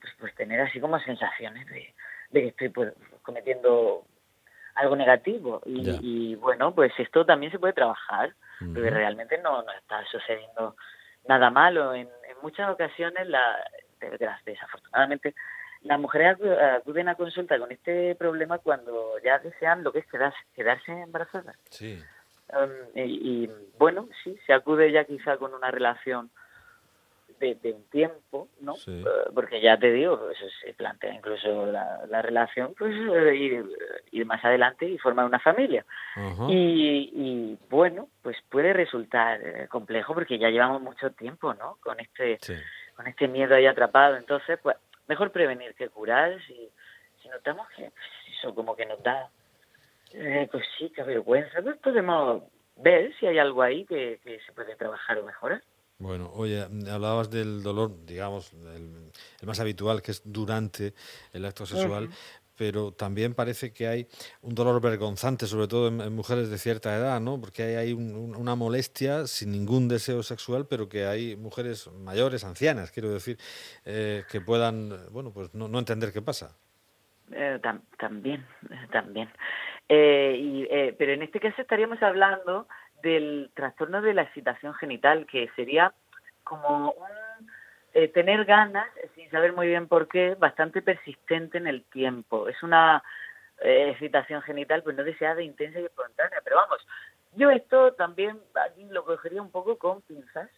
Pues, 0.00 0.12
pues 0.18 0.34
tener 0.34 0.60
así 0.60 0.80
como 0.80 0.98
sensaciones 1.00 1.66
de, 1.66 1.94
que 2.32 2.48
estoy 2.48 2.70
pues, 2.70 2.92
cometiendo 3.22 4.04
algo 4.74 4.96
negativo. 4.96 5.62
Y, 5.64 6.34
bueno, 6.36 6.74
pues 6.74 6.92
esto 6.98 7.24
también 7.24 7.52
se 7.52 7.58
puede 7.58 7.72
trabajar, 7.72 8.34
porque 8.58 8.90
realmente 8.90 9.38
no, 9.38 9.62
no 9.62 9.72
está 9.72 10.04
sucediendo 10.10 10.76
nada 11.28 11.50
malo. 11.50 11.94
En 11.94 12.08
muchas 12.46 12.70
ocasiones, 12.70 13.26
la, 13.28 13.42
desafortunadamente, 14.44 15.34
las 15.82 15.98
mujeres 15.98 16.36
acuden 16.78 17.08
a 17.08 17.16
consulta 17.16 17.58
con 17.58 17.72
este 17.72 18.14
problema 18.14 18.58
cuando 18.58 19.18
ya 19.24 19.40
desean 19.40 19.82
lo 19.82 19.92
que 19.92 19.98
es 19.98 20.06
quedarse, 20.06 20.38
quedarse 20.54 20.92
embarazadas. 20.92 21.56
Sí. 21.70 22.00
Um, 22.52 22.70
y, 22.94 23.50
bueno, 23.78 24.08
sí, 24.22 24.38
se 24.46 24.52
acude 24.52 24.92
ya 24.92 25.04
quizá 25.04 25.36
con 25.38 25.54
una 25.54 25.72
relación 25.72 26.30
de, 27.38 27.72
un 27.72 27.84
tiempo, 27.90 28.48
¿no? 28.60 28.74
Eh, 28.86 29.04
porque 29.34 29.60
ya 29.60 29.78
te 29.78 29.92
digo, 29.92 30.18
pues, 30.18 30.38
se 30.62 30.72
plantea 30.74 31.14
incluso 31.14 31.66
la, 31.66 32.22
relación, 32.22 32.74
pues 32.76 32.94
ir, 33.34 33.64
ir, 34.10 34.26
más 34.26 34.44
adelante 34.44 34.86
y 34.86 34.98
formar 34.98 35.26
una 35.26 35.38
familia. 35.38 35.84
y, 36.48 37.58
bueno, 37.68 38.08
pues 38.22 38.36
puede 38.48 38.72
resultar 38.72 39.40
eh, 39.42 39.68
complejo 39.68 40.14
porque 40.14 40.38
ya 40.38 40.50
llevamos 40.50 40.82
mucho 40.82 41.10
tiempo, 41.10 41.54
¿no? 41.54 41.76
Con 41.80 42.00
este, 42.00 42.38
con 42.94 43.06
este 43.06 43.28
miedo 43.28 43.54
ahí 43.54 43.66
atrapado. 43.66 44.16
Entonces, 44.16 44.58
pues 44.62 44.76
mejor 45.08 45.30
prevenir 45.30 45.74
que 45.74 45.88
curar. 45.88 46.38
Si, 46.46 46.70
si 47.22 47.28
notamos 47.28 47.68
que 47.76 47.90
eso 48.38 48.54
como 48.54 48.76
que 48.76 48.86
nos 48.86 49.02
da, 49.02 49.28
eh, 50.12 50.48
pues 50.50 50.64
sí, 50.78 50.92
qué 50.94 51.02
vergüenza, 51.02 51.62
pues 51.62 51.76
podemos 51.78 52.42
ver 52.76 53.14
si 53.18 53.26
hay 53.26 53.38
algo 53.38 53.62
ahí 53.62 53.84
que, 53.84 54.20
que 54.22 54.38
se 54.40 54.52
puede 54.52 54.76
trabajar 54.76 55.18
o 55.18 55.24
mejorar. 55.24 55.62
Bueno, 55.98 56.30
oye, 56.34 56.62
hablabas 56.90 57.30
del 57.30 57.62
dolor, 57.62 58.04
digamos, 58.04 58.52
el, 58.52 59.46
más 59.46 59.60
habitual, 59.60 60.02
que 60.02 60.10
es 60.10 60.22
durante 60.24 60.92
el 61.32 61.44
acto 61.46 61.64
sexual, 61.64 62.10
pero 62.56 62.92
también 62.92 63.34
parece 63.34 63.72
que 63.72 63.86
hay 63.86 64.06
un 64.42 64.54
dolor 64.54 64.80
vergonzante, 64.82 65.46
sobre 65.46 65.68
todo 65.68 65.88
en, 65.88 66.14
mujeres 66.14 66.50
de 66.50 66.58
cierta 66.58 66.94
edad, 66.96 67.20
¿no? 67.20 67.40
Porque 67.40 67.62
hay, 67.62 67.74
hay 67.76 67.92
una 67.92 68.54
molestia 68.54 69.26
sin 69.26 69.52
ningún 69.52 69.88
deseo 69.88 70.22
sexual, 70.22 70.66
pero 70.68 70.88
que 70.88 71.06
hay 71.06 71.36
mujeres 71.36 71.90
mayores, 71.92 72.44
ancianas, 72.44 72.90
quiero 72.90 73.10
decir, 73.10 73.38
eh, 73.84 74.24
que 74.30 74.40
puedan, 74.40 74.90
bueno, 75.12 75.32
pues 75.32 75.54
no, 75.54 75.68
no 75.68 75.78
entender 75.78 76.12
qué 76.12 76.22
pasa. 76.22 76.56
Eh, 77.32 77.58
también, 77.98 78.44
también. 78.92 79.28
Eh, 79.88 80.36
y, 80.38 80.66
pero 80.98 81.12
en 81.12 81.22
este 81.22 81.40
caso 81.40 81.62
estaríamos 81.62 82.02
hablando 82.02 82.66
del 83.02 83.50
trastorno 83.54 84.02
de 84.02 84.14
la 84.14 84.22
excitación 84.22 84.74
genital, 84.74 85.26
que 85.26 85.50
sería 85.56 85.92
como 86.44 86.92
un 86.92 87.50
eh, 87.94 88.08
tener 88.08 88.44
ganas, 88.44 88.88
sin 89.14 89.30
saber 89.30 89.52
muy 89.52 89.68
bien 89.68 89.88
por 89.88 90.06
qué, 90.08 90.34
bastante 90.34 90.82
persistente 90.82 91.58
en 91.58 91.66
el 91.66 91.82
tiempo. 91.84 92.48
Es 92.48 92.62
una 92.62 93.02
eh, 93.60 93.90
excitación 93.90 94.42
genital, 94.42 94.82
pues 94.82 94.96
no 94.96 95.02
deseada, 95.02 95.40
intensa 95.42 95.80
y 95.80 95.84
espontánea. 95.84 96.40
Pero 96.44 96.56
vamos, 96.56 96.86
yo 97.34 97.50
esto 97.50 97.92
también 97.94 98.38
aquí 98.66 98.84
lo 98.90 99.04
cogería 99.04 99.40
un 99.40 99.50
poco 99.50 99.78
con 99.78 100.02
pinzas, 100.02 100.50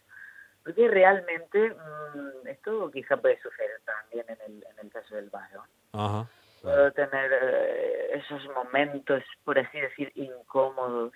porque 0.63 0.87
realmente 0.87 1.69
mm, 1.69 2.47
esto 2.47 2.91
quizá 2.91 3.17
puede 3.17 3.39
suceder 3.41 3.81
también 3.85 4.25
en 4.27 4.37
el, 4.45 4.65
en 4.71 4.85
el 4.85 4.91
caso 4.91 5.15
del 5.15 5.29
varón. 5.29 5.65
Ajá. 5.93 6.27
Puedo 6.61 6.91
tener 6.91 7.31
eh, 7.41 8.19
esos 8.19 8.43
momentos, 8.53 9.23
por 9.45 9.57
así 9.57 9.79
decir, 9.79 10.11
incómodos, 10.15 11.13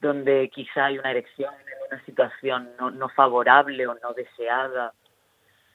donde 0.00 0.50
quizá 0.52 0.86
hay 0.86 0.98
una 0.98 1.10
erección 1.10 1.54
en 1.54 1.92
una 1.92 2.04
situación 2.04 2.70
no, 2.78 2.90
no 2.90 3.08
favorable 3.08 3.86
o 3.86 3.94
no 3.94 4.12
deseada 4.12 4.92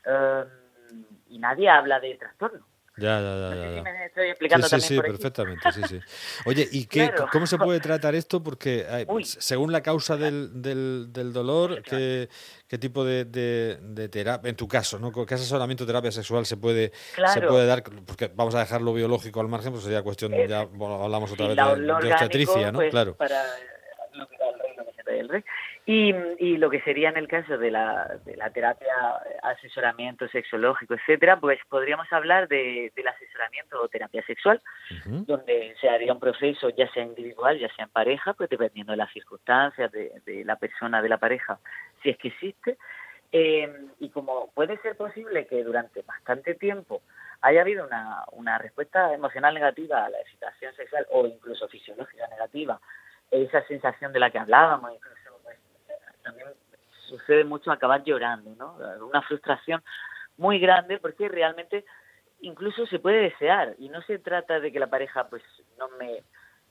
em, 0.05 1.05
y 1.29 1.39
nadie 1.39 1.69
habla 1.69 1.99
de 1.99 2.15
trastorno. 2.15 2.65
Ya, 2.97 3.21
ya, 3.21 3.55
ya. 3.55 3.75
ya, 3.75 3.83
me 3.83 4.05
estoy 4.05 4.29
explicando 4.29 4.67
sí, 4.67 4.81
sí, 4.81 4.87
sí, 4.95 5.01
perfectamente, 5.01 5.71
sí, 5.71 5.81
sí. 5.87 5.99
Oye, 6.45 6.67
¿y 6.71 6.85
qué, 6.85 7.09
cómo 7.31 7.47
se 7.47 7.57
puede 7.57 7.79
tratar 7.79 8.15
esto? 8.15 8.43
Porque 8.43 8.85
según 9.23 9.71
la 9.71 9.81
causa 9.81 10.17
del, 10.17 10.61
del, 10.61 11.07
del 11.11 11.31
dolor, 11.31 11.81
¿qué, 11.83 12.27
¿qué, 12.67 12.77
tipo 12.77 13.05
de, 13.05 13.23
de, 13.25 14.09
terapia, 14.09 14.49
en 14.49 14.57
tu 14.57 14.67
caso, 14.67 14.99
¿no? 14.99 15.11
¿qué 15.11 15.33
asesoramiento 15.33 15.85
terapia 15.85 16.11
sexual 16.11 16.45
se 16.45 16.57
puede, 16.57 16.91
se 17.33 17.41
puede 17.41 17.65
dar? 17.65 17.81
Porque 17.83 18.29
vamos 18.35 18.53
a 18.55 18.59
dejar 18.59 18.81
lo 18.81 18.93
biológico 18.93 19.39
al 19.39 19.47
margen, 19.47 19.71
pues 19.71 19.85
sería 19.85 20.03
cuestión, 20.03 20.33
ya 20.47 20.59
hablamos 20.59 21.31
otra 21.31 21.47
vez 21.47 21.55
de, 21.55 21.81
de, 21.81 22.13
obstetricia, 22.13 22.71
¿no? 22.73 22.79
Pues, 22.79 22.91
claro. 22.91 23.15
Para 23.15 23.41
y, 25.85 26.13
y, 26.39 26.57
lo 26.57 26.69
que 26.69 26.81
sería 26.81 27.09
en 27.09 27.17
el 27.17 27.27
caso 27.27 27.57
de 27.57 27.71
la, 27.71 28.19
de 28.25 28.37
la 28.37 28.49
terapia, 28.51 28.93
asesoramiento 29.43 30.27
sexológico, 30.29 30.93
etcétera, 30.93 31.39
pues 31.39 31.59
podríamos 31.69 32.11
hablar 32.11 32.47
de, 32.47 32.91
del 32.95 33.07
asesoramiento 33.07 33.81
o 33.81 33.87
terapia 33.87 34.23
sexual, 34.25 34.61
donde 35.05 35.75
se 35.79 35.89
haría 35.89 36.13
un 36.13 36.19
proceso 36.19 36.69
ya 36.69 36.91
sea 36.91 37.03
individual, 37.03 37.59
ya 37.59 37.73
sea 37.75 37.85
en 37.85 37.91
pareja, 37.91 38.33
pues 38.33 38.49
dependiendo 38.49 38.91
de 38.91 38.97
las 38.97 39.11
circunstancias 39.11 39.91
de, 39.91 40.11
de 40.25 40.45
la 40.45 40.55
persona, 40.55 41.01
de 41.01 41.09
la 41.09 41.17
pareja, 41.17 41.59
si 42.01 42.09
es 42.09 42.17
que 42.17 42.29
existe. 42.29 42.77
Eh, 43.33 43.87
y 43.99 44.09
como 44.09 44.51
puede 44.51 44.77
ser 44.81 44.97
posible 44.97 45.47
que 45.47 45.63
durante 45.63 46.01
bastante 46.01 46.53
tiempo 46.55 47.01
haya 47.41 47.61
habido 47.61 47.85
una, 47.85 48.25
una 48.33 48.57
respuesta 48.57 49.13
emocional 49.13 49.53
negativa 49.53 50.05
a 50.05 50.09
la 50.09 50.19
excitación 50.19 50.75
sexual 50.75 51.07
o 51.11 51.25
incluso 51.25 51.67
fisiológica 51.69 52.27
negativa 52.27 52.79
esa 53.31 53.65
sensación 53.65 54.11
de 54.13 54.19
la 54.19 54.29
que 54.29 54.39
hablábamos, 54.39 54.93
incluso 54.93 55.39
pues, 55.43 55.57
también 56.21 56.47
sucede 57.07 57.43
mucho 57.43 57.71
acabar 57.71 58.03
llorando, 58.03 58.51
¿no? 58.55 58.75
Una 59.05 59.21
frustración 59.21 59.81
muy 60.37 60.59
grande 60.59 60.97
porque 60.97 61.29
realmente 61.29 61.85
incluso 62.41 62.85
se 62.87 62.99
puede 62.99 63.21
desear 63.21 63.75
y 63.79 63.89
no 63.89 64.01
se 64.01 64.19
trata 64.19 64.59
de 64.59 64.71
que 64.71 64.79
la 64.79 64.87
pareja 64.87 65.27
pues 65.29 65.43
no 65.77 65.87
me 65.99 66.23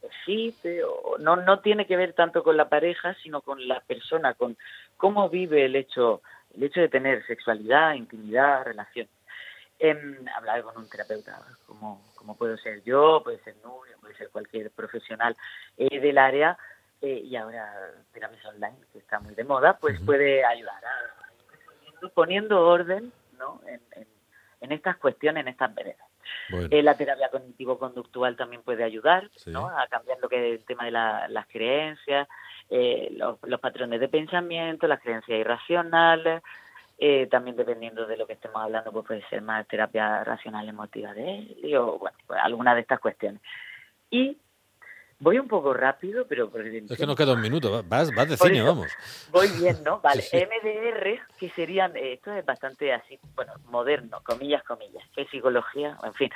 excite 0.02 0.82
o 0.82 1.18
no 1.18 1.36
no 1.36 1.60
tiene 1.60 1.86
que 1.86 1.96
ver 1.96 2.14
tanto 2.14 2.42
con 2.42 2.56
la 2.56 2.68
pareja 2.68 3.14
sino 3.22 3.42
con 3.42 3.68
la 3.68 3.80
persona 3.80 4.34
con 4.34 4.56
cómo 4.96 5.28
vive 5.28 5.66
el 5.66 5.76
hecho 5.76 6.22
el 6.54 6.64
hecho 6.64 6.80
de 6.80 6.88
tener 6.88 7.24
sexualidad 7.26 7.94
intimidad 7.94 8.64
relación 8.64 9.06
eh, 9.78 9.96
hablar 10.36 10.62
con 10.62 10.76
un 10.78 10.88
terapeuta 10.88 11.38
como 11.66 12.02
como 12.20 12.36
puedo 12.36 12.58
ser 12.58 12.82
yo 12.84 13.22
puede 13.24 13.38
ser 13.38 13.56
Nuria 13.64 13.96
puede 13.98 14.14
ser 14.14 14.28
cualquier 14.28 14.70
profesional 14.70 15.34
eh, 15.78 16.00
del 16.00 16.18
área 16.18 16.58
eh, 17.00 17.22
y 17.24 17.34
ahora 17.34 17.74
terapias 18.12 18.44
online, 18.44 18.76
que 18.92 18.98
está 18.98 19.18
muy 19.20 19.34
de 19.34 19.42
moda, 19.42 19.78
pues 19.78 19.98
puede 20.02 20.44
ayudar 20.44 20.84
a, 20.84 22.08
poniendo 22.12 22.60
orden 22.60 23.10
¿no? 23.38 23.62
en, 23.66 23.80
en, 24.60 24.72
estas 24.72 24.98
cuestiones, 24.98 25.40
en 25.40 25.48
estas 25.48 25.74
veredas. 25.74 26.06
Eh, 26.70 26.82
la 26.82 26.94
terapia 26.94 27.30
cognitivo-conductual 27.30 28.36
también 28.36 28.62
puede 28.62 28.84
ayudar 28.84 29.30
¿no? 29.46 29.70
a 29.70 29.86
cambiar 29.86 30.18
lo 30.20 30.28
que 30.28 30.36
es 30.36 30.60
el 30.60 30.66
tema 30.66 30.84
de 30.84 30.90
las 30.90 31.46
creencias, 31.46 32.28
los, 32.68 33.38
los, 33.44 33.60
patrones 33.60 33.98
de 33.98 34.08
pensamiento, 34.08 34.86
las 34.86 35.00
creencias 35.00 35.40
irracionales, 35.40 36.42
eh, 37.02 37.28
también 37.28 37.56
dependiendo 37.56 38.06
de 38.06 38.18
lo 38.18 38.26
que 38.26 38.34
estemos 38.34 38.62
hablando, 38.62 38.92
pues 38.92 39.06
puede 39.06 39.28
ser 39.30 39.40
más 39.40 39.66
terapia 39.66 40.22
racional 40.22 40.68
emotiva 40.68 41.14
de 41.14 41.38
él, 41.38 41.76
o 41.76 41.98
bueno, 41.98 42.16
pues 42.26 42.38
alguna 42.42 42.74
de 42.74 42.82
estas 42.82 43.00
cuestiones. 43.00 43.40
Y 44.10 44.36
voy 45.18 45.38
un 45.38 45.48
poco 45.48 45.72
rápido, 45.72 46.26
pero... 46.28 46.50
Es 46.54 46.98
que 46.98 47.06
nos 47.06 47.16
queda 47.16 47.32
un 47.32 47.40
minuto, 47.40 47.82
vas, 47.88 48.14
vas 48.14 48.28
de 48.28 48.36
cine, 48.36 48.60
vamos. 48.60 48.92
Voy 49.30 49.48
bien, 49.58 49.82
¿no? 49.82 50.00
Vale, 50.02 50.22
MDR, 50.30 51.20
que 51.38 51.48
serían, 51.56 51.96
eh, 51.96 52.12
esto 52.12 52.34
es 52.34 52.44
bastante 52.44 52.92
así, 52.92 53.18
bueno, 53.34 53.54
moderno, 53.70 54.20
comillas, 54.22 54.62
comillas, 54.64 55.02
que 55.16 55.24
psicología, 55.24 55.96
en 56.04 56.12
fin. 56.12 56.30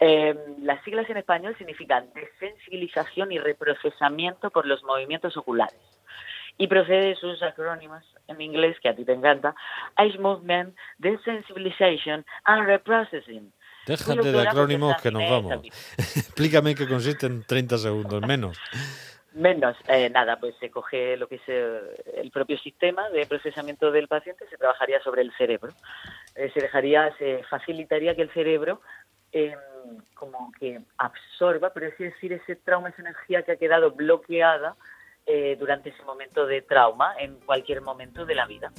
Eh, 0.00 0.34
las 0.62 0.82
siglas 0.82 1.10
en 1.10 1.18
español 1.18 1.54
significan 1.58 2.08
desensibilización 2.14 3.32
y 3.32 3.38
reprocesamiento 3.38 4.48
por 4.48 4.64
los 4.64 4.82
movimientos 4.82 5.36
oculares 5.36 5.95
y 6.58 6.66
procede 6.66 7.08
de 7.08 7.16
sus 7.16 7.42
acrónimos 7.42 8.02
en 8.28 8.40
inglés, 8.40 8.76
que 8.80 8.88
a 8.88 8.96
ti 8.96 9.04
te 9.04 9.12
encanta, 9.12 9.54
Ice 10.06 10.18
Movement, 10.18 10.74
Desensitization 10.98 12.24
and 12.44 12.66
Reprocessing. 12.66 13.52
Déjate 13.86 14.32
de 14.32 14.48
acrónimos 14.48 15.00
que 15.00 15.10
nos 15.10 15.30
vamos. 15.30 15.60
Explícame 15.96 16.74
qué 16.74 16.88
consiste 16.88 17.26
en 17.26 17.44
30 17.44 17.78
segundos, 17.78 18.20
menos. 18.26 18.58
Menos, 19.32 19.76
eh, 19.86 20.08
nada, 20.08 20.40
pues 20.40 20.54
se 20.58 20.70
coge 20.70 21.16
lo 21.18 21.28
que 21.28 21.34
es 21.34 21.42
eh, 21.46 21.80
el 22.14 22.30
propio 22.30 22.56
sistema 22.58 23.10
de 23.10 23.26
procesamiento 23.26 23.90
del 23.92 24.08
paciente, 24.08 24.48
se 24.48 24.56
trabajaría 24.56 24.98
sobre 25.02 25.20
el 25.20 25.30
cerebro. 25.36 25.72
Eh, 26.34 26.50
se 26.54 26.60
dejaría, 26.60 27.14
se 27.18 27.44
facilitaría 27.44 28.16
que 28.16 28.22
el 28.22 28.30
cerebro 28.30 28.80
em, 29.32 29.58
como 30.14 30.50
que 30.58 30.80
absorba, 30.96 31.70
pero 31.74 31.86
es 31.86 31.98
decir, 31.98 32.32
ese 32.32 32.56
trauma, 32.56 32.88
esa 32.88 33.02
energía 33.02 33.42
que 33.42 33.52
ha 33.52 33.56
quedado 33.56 33.90
bloqueada 33.90 34.74
durante 35.58 35.90
ese 35.90 36.02
momento 36.04 36.46
de 36.46 36.62
trauma 36.62 37.14
en 37.18 37.40
cualquier 37.40 37.80
momento 37.82 38.24
de 38.24 38.34
la 38.34 38.46
vida. 38.46 38.72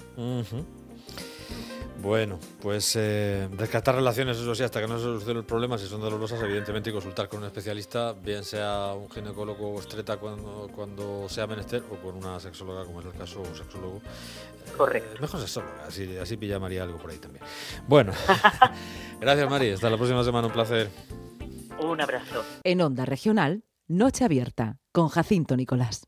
Bueno, 2.02 2.40
pues 2.62 2.96
eh, 2.96 3.50
rescatar 3.58 3.96
relaciones, 3.96 4.38
eso 4.38 4.54
sí, 4.54 4.64
hasta 4.64 4.80
que 4.80 4.88
no 4.88 4.98
se 4.98 5.06
solucione 5.06 5.40
el 5.40 5.46
problema, 5.46 5.80
si 5.80 5.88
son 5.88 6.00
dolorosas, 6.00 6.42
evidentemente, 6.44 6.92
y 6.92 6.94
consultar 6.94 7.28
con 7.28 7.40
un 7.40 7.48
especialista, 7.48 8.14
bien 8.14 8.44
sea 8.44 8.94
un 8.94 9.10
ginecólogo 9.10 9.74
o 9.74 9.80
estreta 9.80 10.18
cuando, 10.18 10.70
cuando 10.76 11.28
sea 11.28 11.48
menester, 11.48 11.82
o 11.90 11.96
con 11.96 12.16
una 12.16 12.40
sexóloga, 12.40 12.86
como 12.86 13.00
es 13.00 13.08
el 13.08 13.14
caso, 13.14 13.42
o 13.42 13.56
sexólogo. 13.56 14.02
Correcto. 14.78 15.16
Eh, 15.16 15.22
mejor 15.22 15.40
sexóloga, 15.40 15.86
así, 15.88 16.18
así 16.18 16.38
pilla 16.38 16.60
María 16.60 16.84
algo 16.84 17.00
por 17.00 17.10
ahí 17.10 17.18
también. 17.18 17.44
Bueno, 17.88 18.14
gracias 19.20 19.50
María, 19.50 19.74
hasta 19.74 19.90
la 19.90 19.98
próxima 19.98 20.24
semana, 20.24 20.48
un 20.48 20.54
placer. 20.54 20.90
Un 21.80 22.00
abrazo. 22.00 22.44
En 22.64 22.82
Onda 22.82 23.06
Regional, 23.06 23.64
Noche 23.88 24.24
Abierta, 24.24 24.78
con 24.92 25.08
Jacinto 25.08 25.58
Nicolás. 25.58 26.08